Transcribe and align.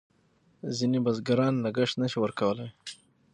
ځینې 0.77 0.99
بزګران 1.05 1.53
لګښت 1.65 1.95
نه 2.01 2.07
شي 2.11 2.17
ورکولای. 2.21 2.69